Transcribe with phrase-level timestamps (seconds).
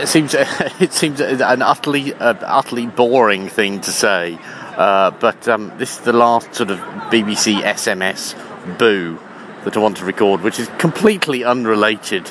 [0.00, 0.34] it seems
[0.80, 4.38] it seems an utterly uh, utterly boring thing to say,
[4.76, 6.78] uh, but um, this is the last sort of
[7.10, 8.34] BBC SMS
[8.78, 9.18] boo
[9.64, 12.26] that I want to record, which is completely unrelated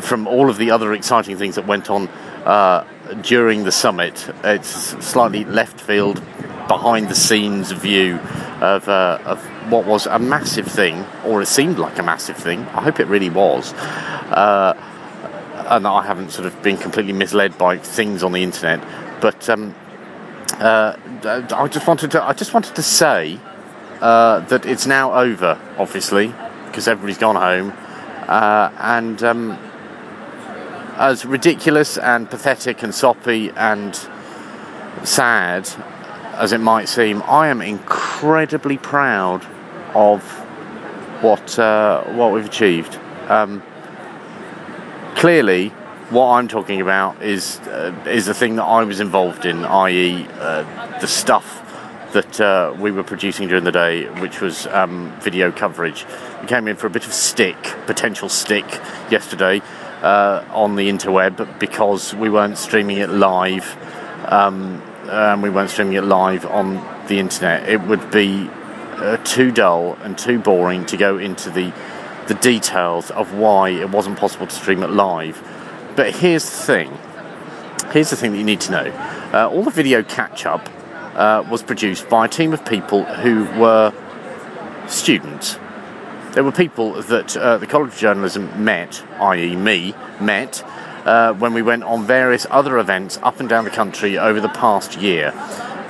[0.00, 2.08] from all of the other exciting things that went on
[2.44, 2.84] uh,
[3.22, 4.28] during the summit.
[4.42, 4.68] It's
[5.04, 6.20] slightly left field,
[6.68, 8.16] behind the scenes view
[8.60, 12.60] of, uh, of what was a massive thing, or it seemed like a massive thing.
[12.60, 13.72] I hope it really was.
[13.72, 14.74] Uh,
[15.66, 18.80] and I haven't sort of been completely misled by things on the internet,
[19.20, 19.74] but um,
[20.54, 23.38] uh, I just wanted to I just wanted to say
[24.00, 26.34] uh, that it's now over, obviously,
[26.66, 27.72] because everybody's gone home,
[28.28, 29.52] uh, and um,
[30.96, 33.98] as ridiculous and pathetic and soppy and
[35.02, 35.68] sad
[36.34, 39.46] as it might seem, I am incredibly proud
[39.94, 40.22] of
[41.22, 42.98] what uh, what we've achieved.
[43.28, 43.62] Um,
[45.14, 45.68] clearly,
[46.10, 50.26] what I'm talking about is uh, is the thing that I was involved in, i.e.,
[50.38, 51.60] uh, the stuff
[52.12, 56.06] that uh, we were producing during the day, which was um, video coverage.
[56.40, 58.66] We came in for a bit of stick, potential stick,
[59.10, 59.62] yesterday
[60.02, 63.76] uh, on the interweb because we weren't streaming it live.
[64.26, 66.76] Um, and we weren't streaming it live on
[67.08, 67.68] the internet.
[67.68, 68.48] It would be
[68.96, 71.72] uh, too dull and too boring to go into the
[72.26, 75.42] the details of why it wasn't possible to stream it live.
[75.96, 76.98] But here's the thing.
[77.92, 78.90] Here's the thing that you need to know.
[79.32, 80.68] Uh, all the video catch up
[81.14, 83.92] uh, was produced by a team of people who were
[84.88, 85.58] students.
[86.32, 90.64] There were people that uh, the College of Journalism met, i.e., me, met
[91.04, 94.48] uh, when we went on various other events up and down the country over the
[94.48, 95.32] past year.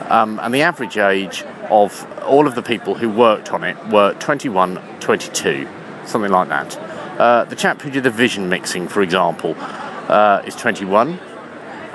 [0.09, 4.13] Um, and the average age of all of the people who worked on it were
[4.15, 5.67] 21, 22,
[6.07, 6.77] something like that.
[7.19, 11.19] Uh, the chap who did the vision mixing, for example, uh, is 21.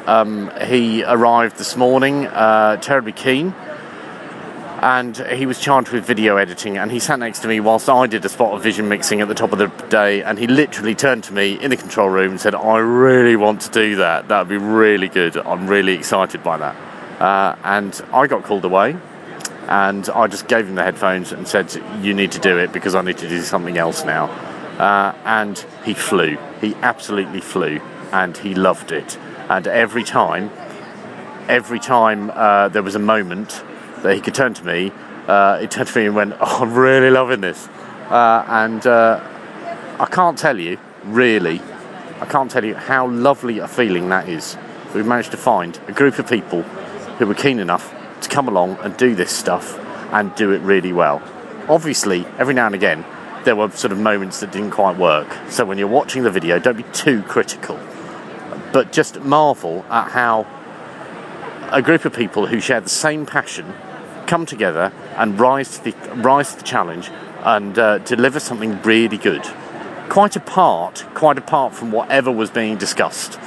[0.06, 3.54] Um, he arrived this morning, uh, terribly keen,
[4.82, 6.78] and he was charged with video editing.
[6.78, 9.28] And he sat next to me whilst I did a spot of vision mixing at
[9.28, 12.32] the top of the day, and he literally turned to me in the control room
[12.32, 14.30] and said, "I really want to do that.
[14.30, 15.38] That would be really good.
[15.38, 16.76] I'm really excited by that."
[17.20, 18.96] Uh, and I got called away,
[19.70, 21.72] and I just gave him the headphones and said,
[22.02, 24.26] "You need to do it because I need to do something else now."
[24.80, 26.38] Uh, and he flew.
[26.60, 27.80] He absolutely flew,
[28.12, 29.18] and he loved it.
[29.48, 30.50] And every time,
[31.48, 33.64] every time uh, there was a moment
[34.02, 34.92] that he could turn to me,
[35.28, 37.68] uh, he turned to me and went, "Oh, I'm really loving this,"
[38.10, 39.20] uh, and uh,
[40.00, 41.62] I can't tell you, really,
[42.22, 44.58] I can't tell you how lovely a feeling that is.
[44.96, 46.64] We've managed to find a group of people
[47.20, 49.78] who were keen enough to come along and do this stuff
[50.12, 51.22] and do it really well.
[51.68, 53.06] Obviously, every now and again,
[53.46, 55.28] there were sort of moments that didn't quite work.
[55.50, 57.80] So when you're watching the video, don't be too critical,
[58.74, 60.48] but just marvel at how
[61.72, 63.74] a group of people who share the same passion
[64.28, 67.10] come together and rise to the rise to the challenge
[67.44, 69.44] and uh, deliver something really good.
[70.10, 73.40] Quite apart, quite apart from whatever was being discussed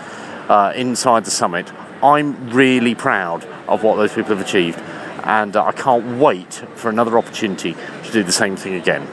[0.49, 1.71] uh, inside the summit,
[2.02, 4.78] I'm really proud of what those people have achieved,
[5.24, 9.06] and uh, I can't wait for another opportunity to do the same thing again.